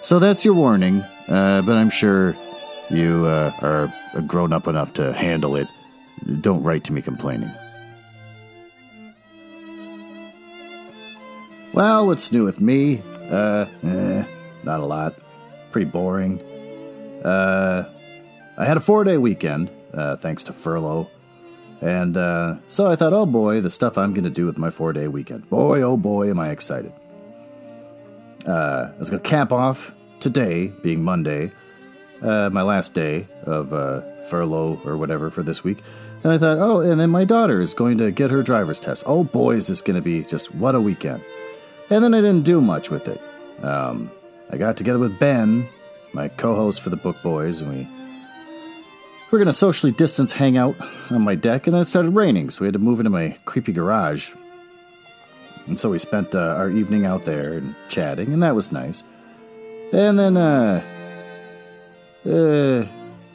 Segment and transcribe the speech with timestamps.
[0.00, 2.34] So that's your warning, uh, but I'm sure
[2.88, 5.68] you uh, are grown up enough to handle it.
[6.40, 7.50] Don't write to me complaining.
[11.74, 13.02] Well, what's new with me?
[13.30, 14.24] Uh, eh,
[14.64, 15.14] not a lot.
[15.70, 16.40] Pretty boring.
[17.24, 17.92] Uh,
[18.56, 21.08] I had a four day weekend, uh, thanks to furlough.
[21.80, 24.70] And uh, so I thought, oh boy, the stuff I'm going to do with my
[24.70, 25.48] four day weekend.
[25.50, 26.92] Boy, oh boy, am I excited.
[28.48, 31.52] Uh, I was going to camp off today, being Monday,
[32.22, 35.78] uh, my last day of uh, furlough or whatever for this week.
[36.24, 39.04] And I thought, oh, and then my daughter is going to get her driver's test.
[39.06, 41.22] Oh boy, is this going to be just what a weekend.
[41.90, 43.20] And then I didn't do much with it.
[43.62, 44.10] Um,
[44.50, 45.68] I got together with Ben,
[46.12, 47.88] my co host for the Book Boys, and we
[49.30, 50.74] we're going to socially distance hang out
[51.10, 53.36] on my deck, and then it started raining, so we had to move into my
[53.44, 54.32] creepy garage.
[55.68, 59.04] And so we spent uh, our evening out there and chatting, and that was nice.
[59.92, 60.82] And then, uh,
[62.26, 62.86] uh,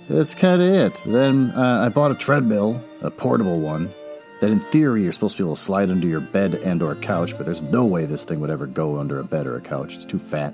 [0.09, 1.02] that's kind of it.
[1.06, 3.90] Then uh, I bought a treadmill, a portable one,
[4.42, 6.95] that in theory you're supposed to be able to slide under your bed and or
[6.95, 9.62] couch, but there's no way this thing would ever go under a bed or a
[9.62, 9.95] couch.
[9.95, 10.53] It's too fat.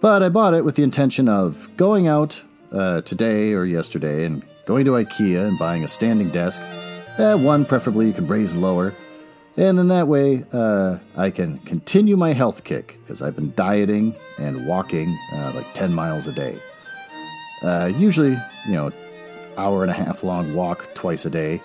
[0.00, 4.44] But I bought it with the intention of going out uh, today or yesterday and
[4.66, 6.62] going to IKEA and buying a standing desk.
[7.18, 8.94] Uh, one, preferably, you can raise and lower.
[9.56, 14.14] And then that way, uh, I can continue my health kick because I've been dieting
[14.38, 16.56] and walking uh, like 10 miles a day.
[17.62, 18.90] Uh, usually, you know,
[19.56, 21.60] hour and a half long walk twice a day,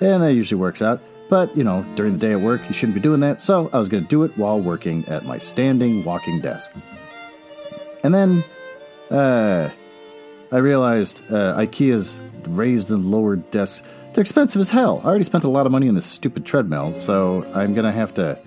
[0.00, 1.00] and that usually works out.
[1.28, 3.78] But, you know, during the day at work, you shouldn't be doing that, so I
[3.78, 6.70] was going to do it while working at my standing walking desk.
[8.04, 8.44] And then,
[9.10, 9.70] uh,
[10.52, 15.02] I realized uh, IKEA's raised and lowered desks, they're expensive as hell.
[15.04, 18.14] I already spent a lot of money on this stupid treadmill, so I'm to have
[18.14, 18.38] to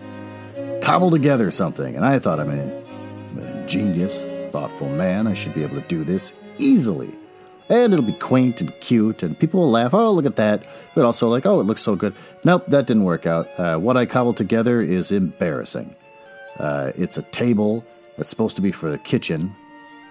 [0.81, 1.95] cobble together something.
[1.95, 5.27] And I thought I'm a, I'm a genius, thoughtful man.
[5.27, 7.13] I should be able to do this easily.
[7.69, 10.65] And it'll be quaint and cute, and people will laugh, oh, look at that.
[10.95, 12.15] But also, like, oh, it looks so good.
[12.43, 13.47] Nope, that didn't work out.
[13.59, 15.95] Uh, what I cobbled together is embarrassing.
[16.57, 17.85] Uh, it's a table
[18.17, 19.55] that's supposed to be for the kitchen.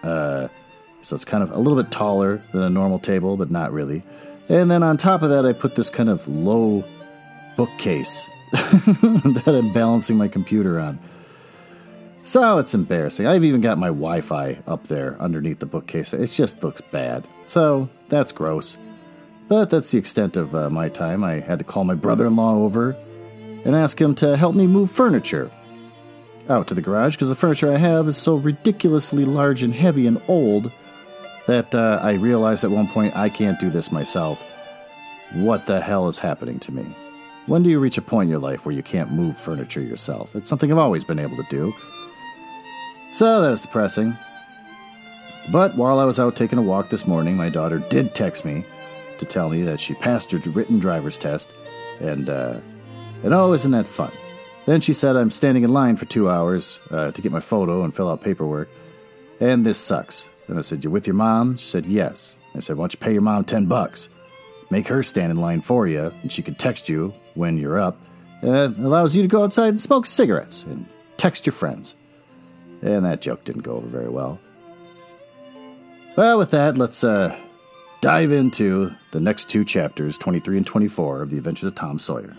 [0.05, 0.47] Uh,
[1.03, 4.05] so it's kind of a little bit taller than a normal table, but not really.
[4.49, 6.85] And then on top of that, I put this kind of low
[7.57, 10.99] bookcase that I'm balancing my computer on.
[12.25, 13.27] So it's embarrassing.
[13.27, 16.13] I've even got my Wi Fi up there underneath the bookcase.
[16.13, 17.27] It just looks bad.
[17.45, 18.77] So that's gross.
[19.49, 21.25] But that's the extent of uh, my time.
[21.25, 22.95] I had to call my brother in law over
[23.65, 25.51] and ask him to help me move furniture
[26.49, 30.07] out to the garage because the furniture I have is so ridiculously large and heavy
[30.07, 30.71] and old
[31.49, 34.45] that uh, I realized at one point I can't do this myself.
[35.33, 36.85] What the hell is happening to me?
[37.47, 40.37] When do you reach a point in your life where you can't move furniture yourself?
[40.37, 41.75] It's something I've always been able to do.
[43.15, 44.15] So that was depressing.
[45.51, 48.65] But while I was out taking a walk this morning, my daughter did text me
[49.17, 51.49] to tell me that she passed her written driver's test,
[51.99, 52.61] and uh,
[53.25, 54.13] and oh, isn't that fun?
[54.67, 57.83] Then she said I'm standing in line for two hours uh, to get my photo
[57.83, 58.69] and fill out paperwork,
[59.41, 60.29] and this sucks.
[60.49, 61.57] Then I said, You with your mom?
[61.57, 62.37] She said, Yes.
[62.55, 64.09] I said, Why don't you pay your mom 10 bucks?
[64.71, 68.01] Make her stand in line for you, and she could text you when you're up.
[68.43, 70.87] It allows you to go outside and smoke cigarettes and
[71.17, 71.95] text your friends.
[72.83, 74.39] And that joke didn't go over very well.
[76.17, 77.37] Well, with that, let's uh,
[78.01, 82.37] dive into the next two chapters, 23 and 24, of The Adventures of Tom Sawyer.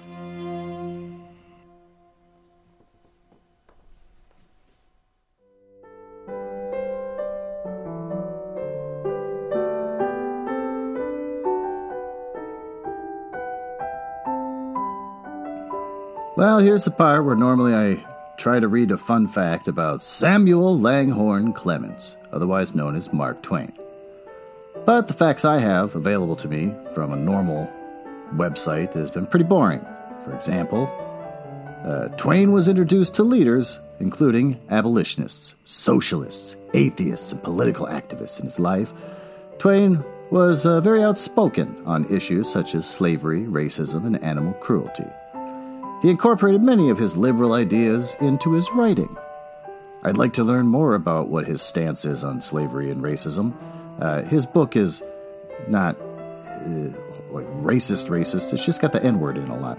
[16.40, 18.02] Well, here's the part where normally I
[18.38, 23.74] try to read a fun fact about Samuel Langhorne Clemens, otherwise known as Mark Twain.
[24.86, 27.70] But the facts I have available to me from a normal
[28.36, 29.86] website has been pretty boring.
[30.24, 30.88] For example,
[31.84, 38.62] uh, Twain was introduced to leaders including abolitionists, socialists, atheists, and political activists in his
[38.62, 38.94] life.
[39.58, 45.04] Twain was uh, very outspoken on issues such as slavery, racism, and animal cruelty.
[46.02, 49.18] He incorporated many of his liberal ideas into his writing.
[50.04, 53.54] I'd like to learn more about what his stance is on slavery and racism.
[54.00, 55.04] Uh, his book is
[55.68, 56.90] not uh,
[57.32, 58.54] racist, racist.
[58.54, 59.78] It's just got the N word in a lot.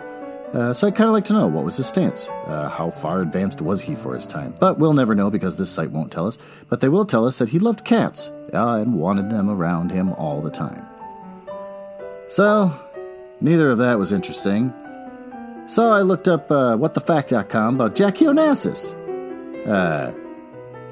[0.53, 2.29] Uh, so I'd kind of like to know what was his stance.
[2.29, 4.55] Uh, how far advanced was he for his time?
[4.59, 6.37] But we'll never know because this site won't tell us.
[6.69, 10.13] But they will tell us that he loved cats uh, and wanted them around him
[10.15, 10.85] all the time.
[12.29, 12.73] So,
[13.41, 14.75] neither of that was interesting.
[15.71, 18.93] So I looked up uh, whatthefact.com about Jackie Onassis.
[19.69, 20.13] Uh,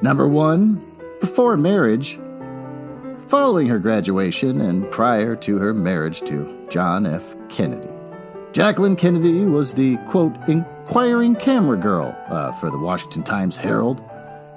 [0.02, 0.76] number one,
[1.20, 2.16] before marriage,
[3.26, 7.34] following her graduation and prior to her marriage to John F.
[7.48, 7.92] Kennedy.
[8.52, 14.00] Jacqueline Kennedy was the, quote, inquiring camera girl uh, for the Washington Times Herald.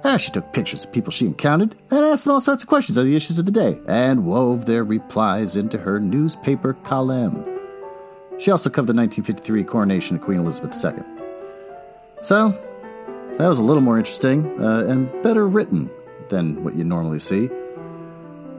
[0.03, 2.95] Ah, she took pictures of people she encountered and asked them all sorts of questions
[2.95, 7.50] on the issues of the day and wove their replies into her newspaper column.
[8.41, 11.03] She also covered the 1953 coronation of Queen Elizabeth II.
[12.23, 12.49] So,
[13.37, 15.91] that was a little more interesting uh, and better written
[16.29, 17.51] than what you normally see.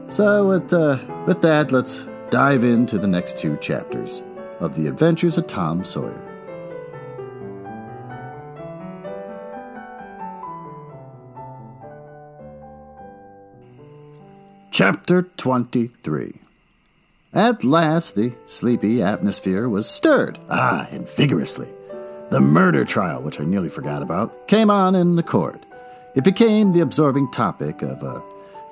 [0.07, 4.23] So, with, uh, with that, let's dive into the next two chapters
[4.61, 6.17] of The Adventures of Tom Sawyer.
[14.71, 16.39] Chapter 23
[17.33, 21.67] At last, the sleepy atmosphere was stirred, ah, and vigorously.
[22.29, 25.59] The murder trial, which I nearly forgot about, came on in the court.
[26.13, 28.21] It became the absorbing topic of a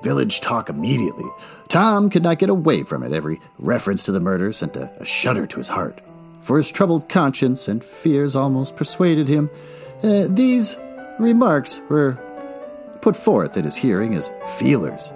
[0.03, 1.25] village talk immediately.
[1.69, 3.13] Tom could not get away from it.
[3.13, 5.99] Every reference to the murder sent a, a shudder to his heart.
[6.41, 9.49] For his troubled conscience and fears almost persuaded him.
[10.03, 10.75] Uh, these
[11.19, 12.17] remarks were
[13.01, 15.11] put forth in his hearing as feelers.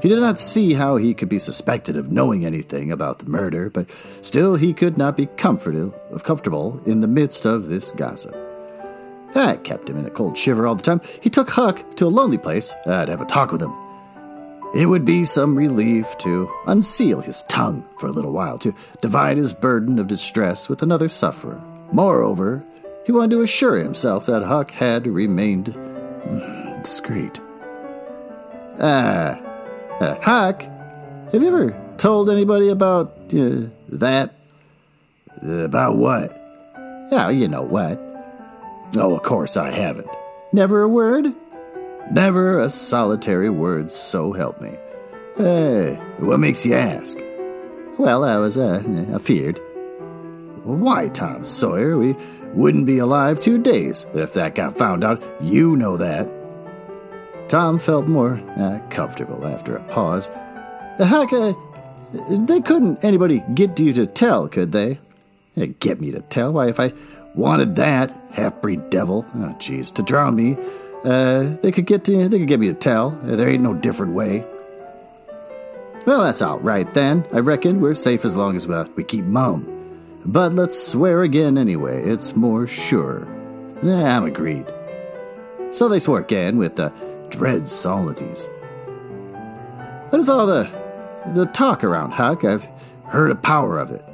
[0.00, 3.68] He did not see how he could be suspected of knowing anything about the murder,
[3.68, 3.90] but
[4.20, 8.34] still he could not be comfortable in the midst of this gossip.
[9.34, 11.00] That kept him in a cold shiver all the time.
[11.20, 13.74] He took Huck to a lonely place uh, to have a talk with him.
[14.74, 19.36] It would be some relief to unseal his tongue for a little while, to divide
[19.36, 21.60] his burden of distress with another sufferer.
[21.90, 22.62] Moreover,
[23.06, 27.40] he wanted to assure himself that Huck had remained mm, discreet.
[28.78, 29.38] Ah,
[30.00, 30.62] uh, Huck,
[31.32, 34.34] have you ever told anybody about uh, that?
[35.44, 36.34] Uh, about what?
[37.10, 37.98] Oh, you know what.
[38.96, 40.08] Oh, of course I haven't.
[40.52, 41.26] Never a word?
[42.10, 44.72] Never a solitary word, so help me.
[45.36, 47.18] Hey, what makes you ask?
[47.98, 49.60] Well, I was, uh, afeared.
[50.64, 51.98] Why, Tom Sawyer?
[51.98, 52.14] We
[52.54, 55.22] wouldn't be alive two days if that got found out.
[55.40, 56.26] You know that.
[57.48, 60.28] Tom felt more uh, comfortable after a pause.
[60.98, 61.54] Huck, uh,
[62.30, 64.98] they couldn't anybody get you to tell, could they?
[65.56, 66.52] Uh, get me to tell?
[66.52, 66.92] Why, if I
[67.34, 70.56] wanted that half-breed devil, oh jeez, to drown me,
[71.04, 73.18] uh, they could get to, they could get me to tell.
[73.22, 74.44] Uh, there ain't no different way.
[76.06, 77.24] Well, that's all right then.
[77.32, 79.74] I reckon we're safe as long as we, keep mum.
[80.24, 82.02] But let's swear again anyway.
[82.02, 83.26] It's more sure.
[83.82, 84.66] I'm agreed.
[85.72, 86.92] So they swore again with the
[87.30, 88.46] dread solemnities.
[90.10, 90.70] What is all the
[91.34, 92.44] the talk around, Huck?
[92.44, 92.66] I've
[93.06, 94.04] heard a power of it.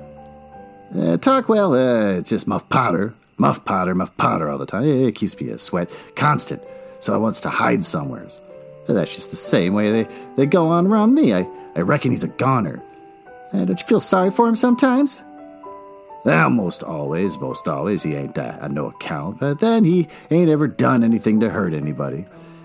[0.97, 3.15] Uh, talk, well, uh, it's just Muff Potter.
[3.37, 4.85] Muff Potter, Muff Potter all the time.
[4.85, 5.91] It keeps me a sweat.
[6.15, 6.63] Constant
[7.05, 8.41] so I wants to hide somewheres.
[8.89, 11.35] That's just the same way they, they go on around me.
[11.35, 12.83] I, I reckon he's a goner.
[13.53, 15.23] Uh, don't you feel sorry for him sometimes?
[16.25, 20.49] Well, most always, most always, he ain't uh, a no account, but then he ain't
[20.49, 22.25] ever done anything to hurt anybody.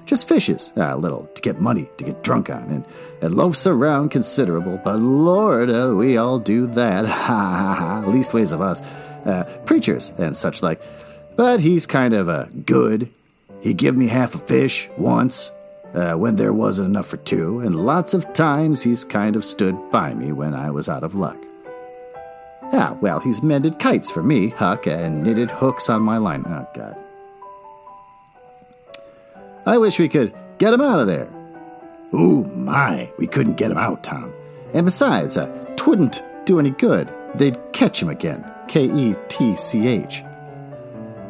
[0.10, 2.86] Just fishes, uh, a little, to get money, to get drunk on, and,
[3.22, 8.51] and loafs around considerable, but Lord, uh, we all do that, ha ha ha, leastways
[8.51, 8.82] of us,
[9.28, 10.82] uh, preachers and such like.
[11.36, 13.13] But he's kind of a good,
[13.62, 15.51] he give me half a fish once
[15.94, 19.78] uh, when there wasn't enough for two, and lots of times he's kind of stood
[19.92, 21.38] by me when I was out of luck.
[22.74, 26.46] Ah, well, he's mended kites for me, Huck, and knitted hooks on my line.
[26.48, 27.00] Oh, God.
[29.66, 31.28] I wish we could get him out of there.
[32.12, 34.34] Oh my, we couldn't get him out, Tom.
[34.74, 37.12] And besides, uh, twouldn't do any good.
[37.36, 38.44] They'd catch him again.
[38.68, 40.24] K E T C H.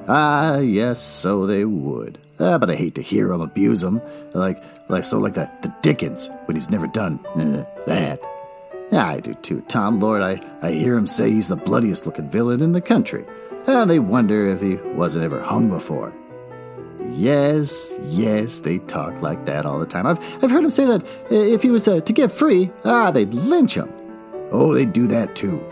[0.07, 2.17] Ah, yes, so they would.
[2.39, 4.01] Ah, but I hate to hear 'em abuse 'em,
[4.33, 8.21] like, like so, like the, the Dickens when he's never done uh, that.
[8.91, 9.99] Yeah, I do too, Tom.
[9.99, 13.25] Lord, I, I hear 'em say he's the bloodiest looking villain in the country.
[13.67, 16.11] And they wonder if he wasn't ever hung before.
[17.11, 20.05] Yes, yes, they talk like that all the time.
[20.05, 23.33] I've, I've heard him say that if he was uh, to get free, ah, they'd
[23.33, 23.91] lynch him.
[24.51, 25.63] Oh, they'd do that too.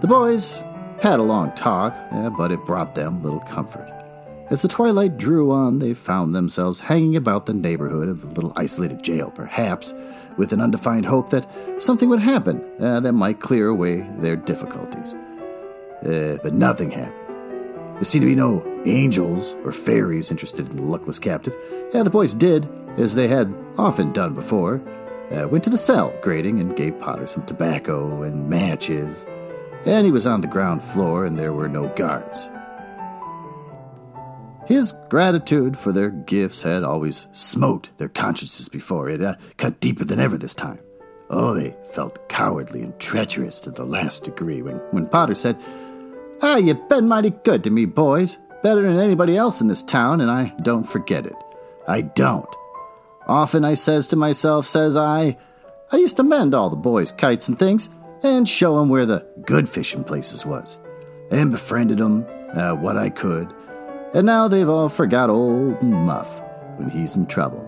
[0.00, 0.62] The boys
[1.00, 1.96] had a long talk,
[2.36, 3.90] but it brought them little comfort.
[4.50, 8.52] As the twilight drew on, they found themselves hanging about the neighborhood of the little
[8.56, 9.94] isolated jail, perhaps
[10.36, 15.14] with an undefined hope that something would happen uh, that might clear away their difficulties.
[16.04, 17.23] Uh, but nothing happened.
[18.04, 21.56] There seemed to be no angels or fairies interested in the luckless captive.
[21.94, 22.68] Yeah, the boys did,
[22.98, 24.82] as they had often done before.
[25.30, 29.24] Uh, went to the cell grating and gave Potter some tobacco and matches.
[29.86, 32.46] And he was on the ground floor, and there were no guards.
[34.66, 39.08] His gratitude for their gifts had always smote their consciences before.
[39.08, 40.80] It uh, cut deeper than ever this time.
[41.30, 45.56] Oh, they felt cowardly and treacherous to the last degree when, when Potter said,
[46.42, 48.36] Ah, you've been mighty good to me, boys.
[48.62, 51.36] Better than anybody else in this town, and I don't forget it.
[51.86, 52.48] I don't.
[53.26, 55.36] Often I says to myself, says I,
[55.92, 57.88] I used to mend all the boys' kites and things,
[58.22, 60.78] and show 'em where the good fishing places was,
[61.30, 63.52] and befriended 'em uh, what I could,
[64.14, 66.40] and now they've all forgot old Muff
[66.76, 67.62] when he's in trouble.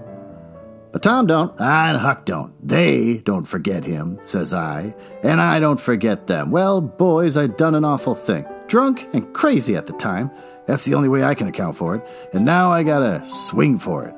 [0.93, 2.55] But Tom don't, and Huck don't.
[2.67, 6.51] They don't forget him, says I, and I don't forget them.
[6.51, 8.47] Well, boys, I done an awful thing.
[8.69, 10.31] Drunk and crazy at the time.
[10.67, 12.07] That's the only way I can account for it.
[12.33, 14.15] And now I gotta swing for it.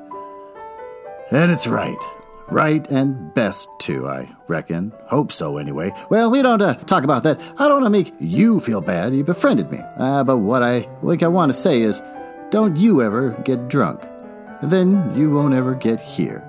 [1.31, 1.97] And it's right.
[2.49, 4.91] Right and best, too, I reckon.
[5.05, 5.93] Hope so, anyway.
[6.09, 7.39] Well, we don't uh, talk about that.
[7.59, 9.13] I don't want to make you feel bad.
[9.13, 9.79] You befriended me.
[9.97, 12.01] Uh, but what I like I want to say is,
[12.49, 14.01] don't you ever get drunk.
[14.63, 16.43] Then you won't ever get here.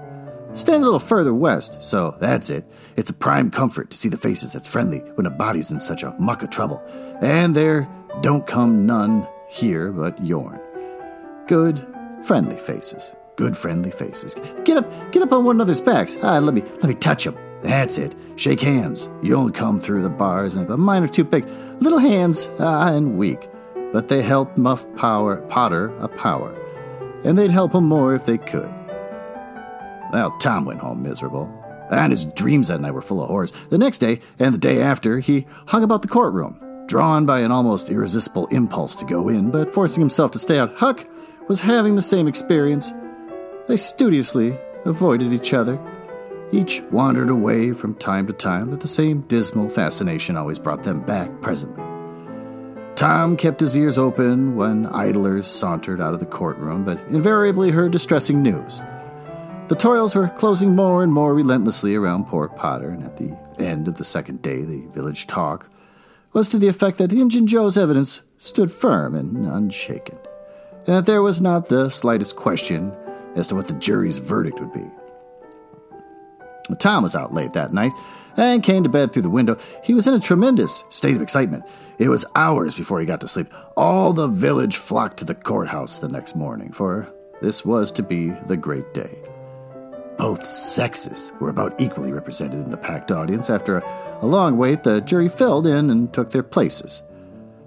[0.53, 2.65] Stand a little further west, so that's it.
[2.97, 6.03] It's a prime comfort to see the faces that's friendly when a body's in such
[6.03, 6.83] a muck of trouble.
[7.21, 7.89] And there
[8.21, 10.61] don't come none here but yourn.
[11.47, 11.87] Good,
[12.25, 13.13] friendly faces.
[13.37, 14.35] Good, friendly faces.
[14.65, 16.17] Get up, get up on one another's backs.
[16.23, 17.37] Ah, let me, let me touch 'em.
[17.63, 18.15] That's it.
[18.37, 19.09] Shake hands.
[19.23, 21.47] You only come through the bars, and mine are too big.
[21.79, 23.49] Little hands, ah, and weak.
[23.93, 26.55] But they help Muff Power Potter a power,
[27.25, 28.71] and they'd help him more if they could.
[30.13, 31.49] Well, Tom went home miserable,
[31.91, 33.53] and his dreams that night were full of horrors.
[33.69, 37.53] The next day, and the day after, he hung about the courtroom, drawn by an
[37.53, 40.77] almost irresistible impulse to go in, but forcing himself to stay out.
[40.77, 41.07] Huck
[41.49, 42.93] was having the same experience.
[43.67, 45.79] They studiously avoided each other.
[46.53, 51.01] Each wandered away from time to time, but the same dismal fascination always brought them
[51.01, 51.85] back presently.
[52.97, 57.93] Tom kept his ears open when idlers sauntered out of the courtroom, but invariably heard
[57.93, 58.83] distressing news.
[59.71, 63.87] The toils were closing more and more relentlessly around poor Potter, and at the end
[63.87, 65.71] of the second day, the village talk
[66.33, 70.19] was to the effect that Injun Joe's evidence stood firm and unshaken,
[70.89, 72.93] and that there was not the slightest question
[73.37, 74.91] as to what the jury's verdict would be.
[76.81, 77.93] Tom was out late that night
[78.37, 79.57] and came to bed through the window.
[79.85, 81.63] He was in a tremendous state of excitement.
[81.97, 83.55] It was hours before he got to sleep.
[83.77, 87.09] All the village flocked to the courthouse the next morning, for
[87.41, 89.17] this was to be the great day.
[90.21, 93.49] Both sexes were about equally represented in the packed audience.
[93.49, 97.01] After a, a long wait, the jury filled in and took their places.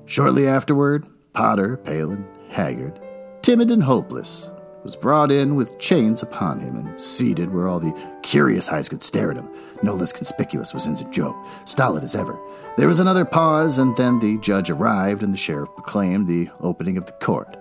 [0.05, 2.99] Shortly afterward, Potter, pale and haggard,
[3.41, 4.51] timid and hopeless,
[4.83, 9.01] was brought in with chains upon him and seated where all the curious eyes could
[9.01, 9.49] stare at him.
[9.81, 12.39] No less conspicuous was Injun Joe, stolid as ever.
[12.77, 16.97] There was another pause, and then the judge arrived and the sheriff proclaimed the opening
[16.97, 17.57] of the court.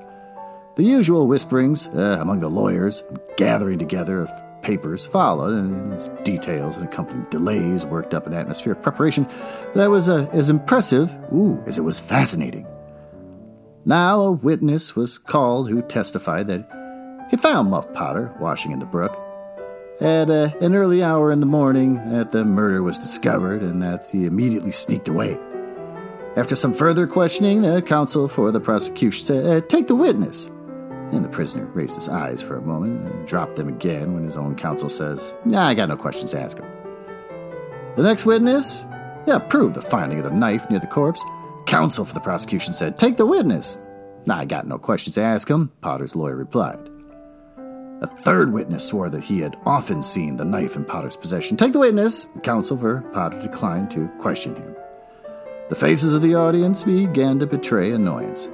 [0.77, 3.03] The usual whisperings uh, among the lawyers,
[3.39, 4.31] gathering together of
[4.63, 9.27] papers followed, and details and accompanying delays worked up an atmosphere of preparation
[9.75, 12.67] that was uh, as impressive ooh, as it was fascinating.
[13.85, 18.87] Now a witness was called who testified that he found Muff Potter washing in the
[18.87, 19.19] brook
[20.01, 24.05] at uh, an early hour in the morning that the murder was discovered and that
[24.07, 25.39] he immediately sneaked away.
[26.37, 30.51] After some further questioning, the counsel for the prosecution said, uh, Take the witness.
[31.13, 34.37] And the prisoner raised his eyes for a moment and dropped them again when his
[34.37, 36.67] own counsel says, Nah, I got no questions to ask him.
[37.97, 38.83] The next witness,
[39.27, 41.23] yeah, proved the finding of the knife near the corpse.
[41.67, 43.79] Counsel for the prosecution said, Take the witness.
[44.25, 46.89] Nah, I got no questions to ask him, Potter's lawyer replied.
[48.01, 51.57] A third witness swore that he had often seen the knife in Potter's possession.
[51.57, 52.25] Take the witness.
[52.25, 54.75] The counsel for Potter declined to question him.
[55.69, 58.49] The faces of the audience began to betray annoyance.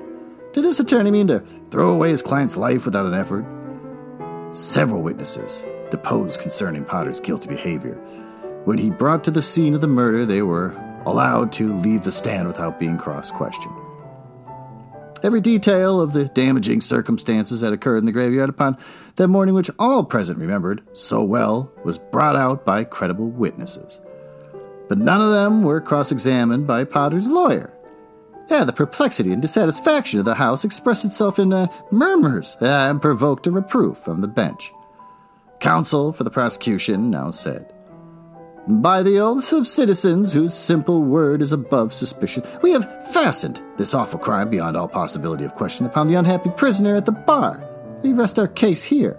[0.52, 3.45] Did this attorney mean to throw away his client's life without an effort?
[4.52, 7.95] Several witnesses deposed concerning Potter's guilty behavior.
[8.64, 10.75] When he brought to the scene of the murder, they were
[11.07, 13.75] allowed to leave the stand without being cross questioned.
[15.23, 18.78] Every detail of the damaging circumstances that occurred in the graveyard upon
[19.17, 24.00] that morning, which all present remembered so well, was brought out by credible witnesses.
[24.88, 27.73] But none of them were cross examined by Potter's lawyer.
[28.49, 33.02] Yeah, the perplexity and dissatisfaction of the House expressed itself in uh, murmurs uh, and
[33.02, 34.73] provoked a reproof from the bench.
[35.61, 37.75] Counsel for the prosecution now said,
[38.67, 43.93] By the oaths of citizens whose simple word is above suspicion, we have fastened this
[43.93, 47.62] awful crime beyond all possibility of question upon the unhappy prisoner at the bar.
[48.02, 49.19] We rest our case here.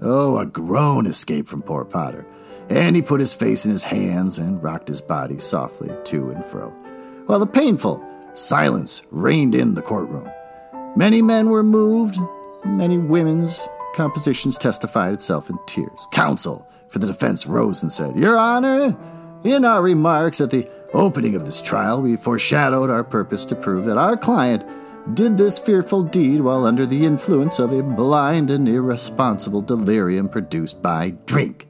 [0.00, 2.24] Oh, a groan escaped from poor Potter,
[2.68, 6.44] and he put his face in his hands and rocked his body softly to and
[6.44, 6.68] fro,
[7.26, 8.04] while the painful
[8.38, 10.30] silence reigned in the courtroom.
[10.96, 12.18] Many men were moved,
[12.64, 16.06] many women's compositions testified itself in tears.
[16.12, 18.96] Counsel for the defense rose and said, Your Honor,
[19.44, 23.86] in our remarks at the opening of this trial, we foreshadowed our purpose to prove
[23.86, 24.64] that our client
[25.14, 30.82] did this fearful deed while under the influence of a blind and irresponsible delirium produced
[30.82, 31.66] by drink.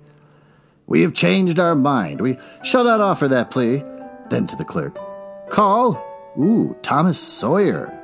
[0.87, 2.21] We have changed our mind.
[2.21, 3.85] We shall not offer that plea.
[4.31, 4.99] Then to the clerk,
[5.51, 6.08] Call,
[6.39, 7.95] ooh, Thomas Sawyer.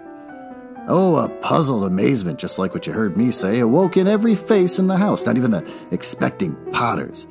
[0.87, 4.79] Oh, a puzzled amazement, just like what you heard me say, awoke in every face
[4.79, 7.27] in the house, not even the expecting Potters.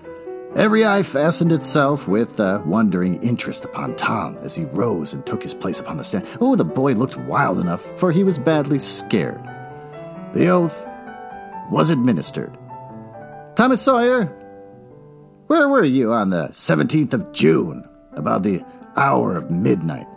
[0.55, 5.41] Every eye fastened itself with uh, wondering interest upon Tom as he rose and took
[5.41, 6.27] his place upon the stand.
[6.39, 9.43] Oh, the boy looked wild enough, for he was badly scared.
[10.33, 10.85] The oath
[11.71, 12.55] was administered.
[13.55, 14.25] Thomas Sawyer,
[15.47, 18.63] where were you on the 17th of June, about the
[18.95, 20.07] hour of midnight?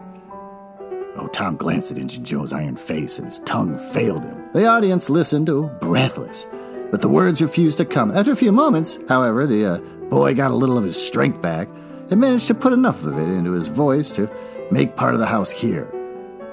[1.19, 4.49] Oh, Tom glanced at Injun Joe's iron face, and his tongue failed him.
[4.53, 6.47] The audience listened, oh, breathless,
[6.91, 8.11] but the words refused to come.
[8.11, 9.79] After a few moments, however, the uh,
[10.11, 11.69] Boy got a little of his strength back
[12.11, 14.31] and managed to put enough of it into his voice to
[14.71, 15.91] make part of the house hear.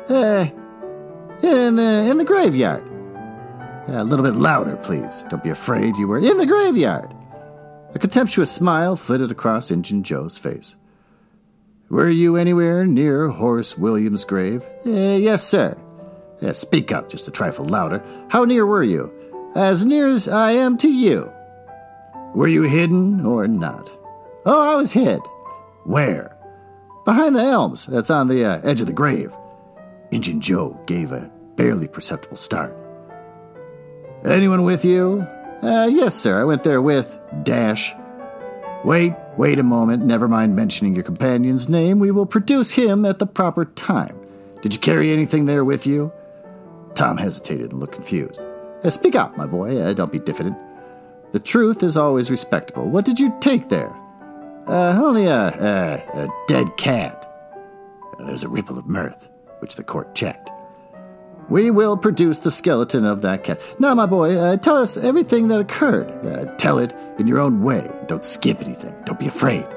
[0.09, 0.49] Eh,
[1.43, 2.83] in the, in the graveyard.
[3.87, 5.23] a little bit louder, please.
[5.29, 7.13] Don't be afraid you were in the graveyard.
[7.93, 10.75] A contemptuous smile flitted across Injun Joe's face.
[11.93, 14.65] Were you anywhere near Horace Williams' grave?
[14.83, 15.77] Eh, yes, sir.
[16.41, 18.03] Yeah, speak up just a trifle louder.
[18.29, 19.13] How near were you?
[19.53, 21.31] As near as I am to you.
[22.33, 23.91] Were you hidden or not?
[24.43, 25.19] Oh, I was hid.
[25.83, 26.35] Where?
[27.05, 29.31] Behind the elms that's on the uh, edge of the grave.
[30.09, 32.75] Injun Joe gave a barely perceptible start.
[34.25, 35.27] Anyone with you?
[35.61, 36.41] Uh, yes, sir.
[36.41, 37.93] I went there with Dash.
[38.83, 40.05] Wait, wait a moment.
[40.05, 41.99] Never mind mentioning your companion's name.
[41.99, 44.19] We will produce him at the proper time.
[44.61, 46.11] Did you carry anything there with you?
[46.93, 48.41] Tom hesitated and looked confused.
[48.83, 49.79] Uh, speak out, my boy.
[49.79, 50.57] Uh, don't be diffident.
[51.31, 52.89] The truth is always respectable.
[52.89, 53.95] What did you take there?
[54.67, 57.29] Uh, only a, a, a dead cat.
[58.19, 59.27] There's a ripple of mirth,
[59.59, 60.49] which the court checked.
[61.53, 63.61] We will produce the skeleton of that cat.
[63.77, 66.09] Now, my boy, uh, tell us everything that occurred.
[66.25, 67.87] Uh, tell it in your own way.
[68.07, 68.95] Don't skip anything.
[69.05, 69.67] Don't be afraid.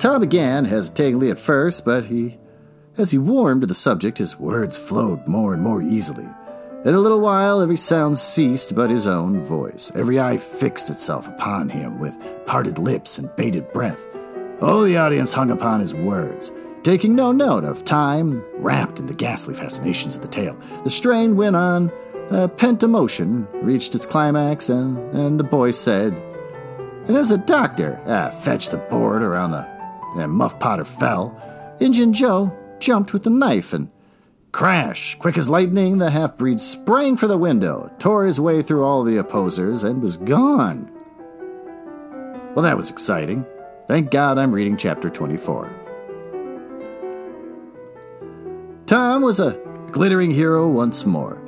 [0.00, 2.38] Tom began hesitatingly at first, but he,
[2.98, 6.26] as he warmed to the subject, his words flowed more and more easily.
[6.84, 9.92] In a little while, every sound ceased but his own voice.
[9.94, 14.00] Every eye fixed itself upon him with parted lips and bated breath.
[14.60, 16.50] Oh, the audience hung upon his words,
[16.86, 20.56] taking no note of time, wrapped in the ghastly fascinations of the tale.
[20.84, 21.90] The strain went on.
[22.30, 26.12] A pent emotion reached its climax, and, and the boy said,
[27.08, 29.66] And as the doctor ah, fetched the board around the
[30.16, 31.36] and Muff Potter fell,
[31.80, 33.90] Injun Joe jumped with the knife and
[34.52, 35.16] Crash!
[35.18, 39.02] Quick as lightning, the half breed sprang for the window, tore his way through all
[39.02, 40.88] the opposers, and was gone.
[42.54, 43.44] Well, that was exciting.
[43.88, 45.85] Thank God I'm reading chapter 24.
[48.86, 49.58] Tom was a
[49.90, 51.42] glittering hero once more,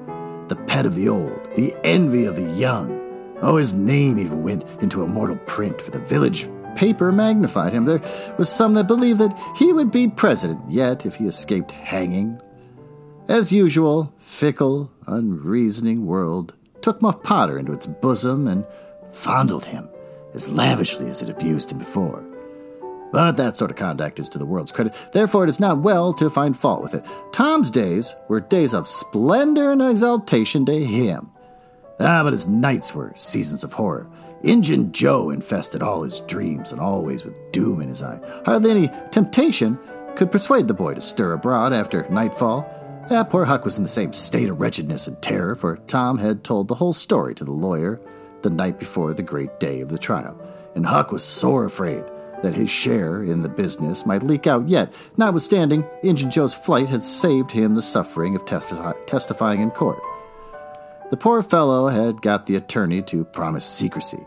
[0.48, 2.98] the pet of the old, the envy of the young.
[3.42, 7.84] Oh, his name even went into immortal print, for the village paper magnified him.
[7.84, 8.02] There
[8.38, 12.40] was some that believed that he would be president, yet if he escaped hanging
[13.28, 18.64] as usual, fickle, unreasoning world took Muff Potter into its bosom and
[19.12, 19.86] fondled him
[20.32, 22.24] as lavishly as it abused him before.
[23.12, 26.12] But that sort of conduct is to the world's credit, therefore it is not well
[26.14, 27.04] to find fault with it.
[27.32, 31.30] Tom's days were days of splendor and exaltation to him.
[32.00, 34.08] Ah, but his nights were seasons of horror.
[34.42, 38.20] Injun Joe infested all his dreams, and always with doom in his eye.
[38.44, 39.78] Hardly any temptation
[40.14, 42.74] could persuade the boy to stir abroad after nightfall.
[43.10, 46.44] Yeah, poor Huck was in the same state of wretchedness and terror, for Tom had
[46.44, 48.00] told the whole story to the lawyer
[48.42, 50.38] the night before the great day of the trial,
[50.76, 52.04] and Huck was sore afraid
[52.42, 57.02] that his share in the business might leak out yet, notwithstanding Injun Joe's flight had
[57.02, 59.98] saved him the suffering of testif- testifying in court.
[61.10, 64.26] The poor fellow had got the attorney to promise secrecy.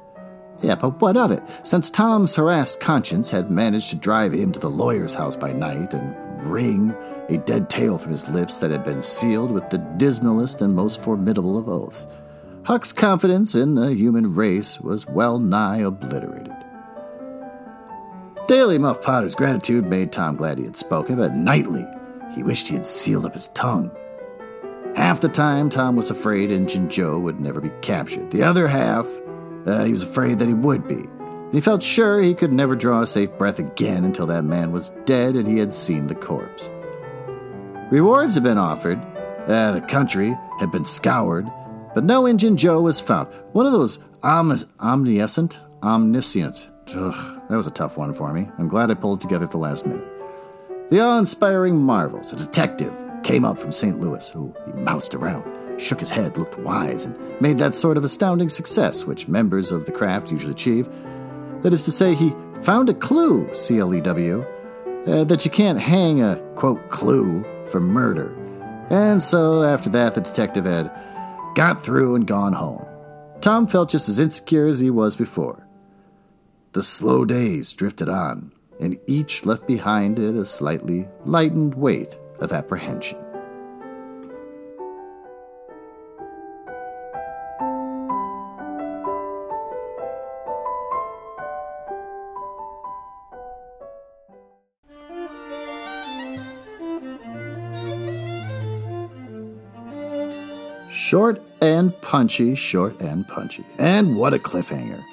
[0.62, 1.44] Yeah, but what of it?
[1.64, 5.94] Since Tom's harassed conscience had managed to drive him to the lawyer's house by night
[5.94, 6.96] and wring
[7.30, 11.02] a dead tale from his lips that had been sealed with the dismalest and most
[11.02, 12.08] formidable of oaths.
[12.64, 16.54] Huck's confidence in the human race was well nigh obliterated.
[18.52, 21.88] Daily, Muff Potter's gratitude made Tom glad he had spoken, but nightly
[22.36, 23.90] he wished he had sealed up his tongue.
[24.94, 28.30] Half the time, Tom was afraid Injun Joe would never be captured.
[28.30, 29.08] The other half,
[29.66, 30.96] uh, he was afraid that he would be.
[30.96, 34.74] And he felt sure he could never draw a safe breath again until that man
[34.74, 36.70] was dead and he had seen the corpse.
[37.90, 39.00] Rewards had been offered,
[39.48, 41.50] uh, the country had been scoured,
[41.96, 43.30] but no Injun Joe was found.
[43.54, 46.68] One of those om- omniscient, omniscient.
[46.96, 48.50] Ugh, that was a tough one for me.
[48.58, 50.08] I'm glad I pulled it together at the last minute.
[50.90, 54.00] The awe inspiring marvels, a detective, came up from St.
[54.00, 58.04] Louis, who he moused around, shook his head, looked wise, and made that sort of
[58.04, 60.90] astounding success which members of the craft usually achieve.
[61.62, 64.46] That is to say, he found a clue, C L E W,
[65.08, 68.36] uh, that you can't hang a, quote, clue for murder.
[68.90, 70.92] And so after that, the detective had
[71.56, 72.86] got through and gone home.
[73.40, 75.66] Tom felt just as insecure as he was before.
[76.74, 82.54] The slow days drifted on, and each left behind it a slightly lightened weight of
[82.54, 83.18] apprehension.
[100.90, 103.66] Short and punchy, short and punchy.
[103.78, 105.04] And what a cliffhanger.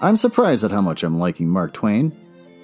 [0.00, 2.12] I'm surprised at how much I'm liking Mark Twain.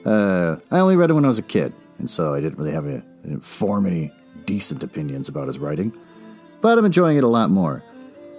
[0.05, 2.73] Uh, I only read it when I was a kid, and so I didn't really
[2.73, 4.13] have any, didn't form any
[4.45, 5.93] decent opinions about his writing.
[6.61, 7.83] But I'm enjoying it a lot more.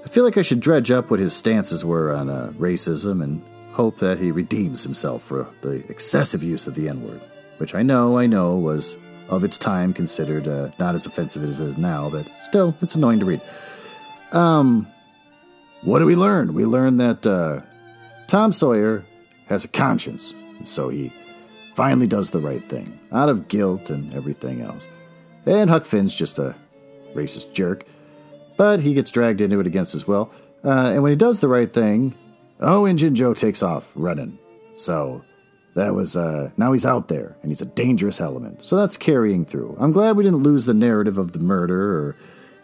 [0.06, 3.41] I feel like I should dredge up what his stances were on uh, racism and
[3.71, 7.21] hope that he redeems himself for the excessive use of the N word,
[7.58, 8.97] which I know, I know was
[9.29, 12.95] of its time considered uh, not as offensive as it is now, but still, it's
[12.95, 13.41] annoying to read.
[14.34, 14.88] Um,
[15.82, 16.53] what do we learn?
[16.53, 17.62] We learn that uh,
[18.34, 19.06] Tom Sawyer
[19.46, 21.13] has a conscience, so he
[21.76, 24.88] finally does the right thing, out of guilt and everything else.
[25.46, 26.56] And Huck Finn's just a
[27.13, 27.86] racist jerk,
[28.58, 30.32] but he gets dragged into it against his will.
[30.65, 32.15] Uh, and when he does the right thing,
[32.60, 34.39] oh, Injun Joe takes off running.
[34.74, 35.24] So
[35.76, 38.63] that was, uh, now he's out there, and he's a dangerous element.
[38.63, 39.78] So that's carrying through.
[39.80, 42.15] I'm glad we didn't lose the narrative of the murder or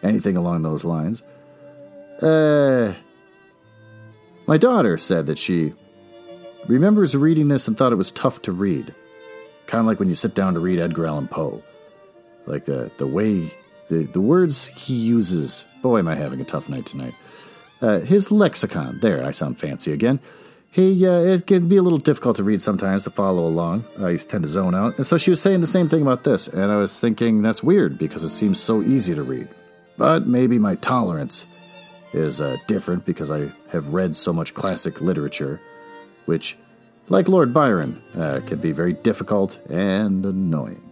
[0.02, 1.22] anything along those lines.
[2.24, 2.96] Uh,
[4.50, 5.74] my daughter said that she
[6.66, 8.96] remembers reading this and thought it was tough to read.
[9.68, 11.62] Kind of like when you sit down to read Edgar Allan Poe.
[12.48, 13.54] Like the, the way,
[13.90, 15.66] the, the words he uses.
[15.84, 17.14] Boy, am I having a tough night tonight.
[17.80, 19.00] Uh, his lexicon.
[19.02, 20.20] There, I sound fancy again.
[20.72, 23.86] He, uh, it can be a little difficult to read sometimes to follow along.
[24.00, 24.98] I tend to zone out.
[24.98, 27.62] And so she was saying the same thing about this, and I was thinking that's
[27.62, 29.48] weird because it seems so easy to read.
[29.96, 31.46] But maybe my tolerance
[32.14, 35.62] is uh, different because I have read so much classic literature,
[36.26, 36.58] which,
[37.08, 40.84] like Lord Byron, uh, can be very difficult and annoying.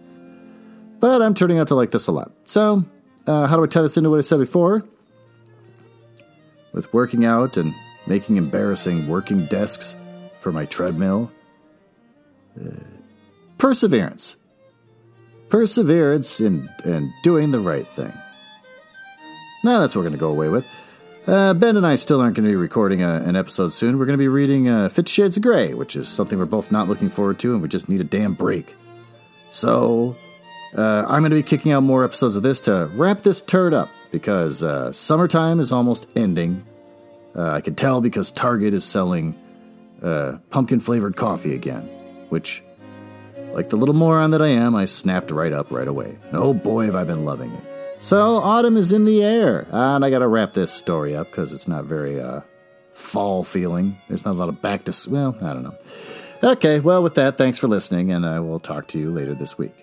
[1.00, 2.32] But I'm turning out to like this a lot.
[2.46, 2.84] So,
[3.26, 4.84] uh, how do I tie this into what I said before?
[6.72, 7.74] With working out and
[8.06, 9.94] making embarrassing working desks
[10.40, 11.30] for my treadmill.
[12.58, 12.80] Uh,
[13.58, 14.36] perseverance.
[15.48, 18.12] Perseverance in, in doing the right thing.
[19.64, 20.66] Now that's what we're going to go away with.
[21.28, 23.98] Uh, ben and I still aren't going to be recording a, an episode soon.
[23.98, 26.72] We're going to be reading uh, Fifty Shades of Grey, which is something we're both
[26.72, 28.74] not looking forward to, and we just need a damn break.
[29.50, 30.16] So,
[30.74, 33.74] uh, I'm going to be kicking out more episodes of this to wrap this turd
[33.74, 36.64] up because uh, summertime is almost ending.
[37.36, 39.38] Uh, I can tell because Target is selling
[40.02, 41.90] uh, pumpkin flavored coffee again,
[42.30, 42.62] which,
[43.52, 46.16] like the little moron that I am, I snapped right up right away.
[46.32, 47.67] oh boy, have I been loving it.
[48.00, 51.66] So, autumn is in the air, and I gotta wrap this story up because it's
[51.66, 52.42] not very uh,
[52.92, 54.00] fall feeling.
[54.08, 55.74] There's not a lot of back to, well, I don't know.
[56.42, 59.58] Okay, well, with that, thanks for listening, and I will talk to you later this
[59.58, 59.74] week.